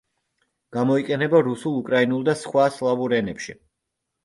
გამოიყენება 0.77 1.43
რუსულ, 1.49 1.77
უკრაინულ 1.83 2.25
და 2.31 2.37
სხვა 2.41 2.67
სლავურ 2.81 3.17
ენებში. 3.21 3.59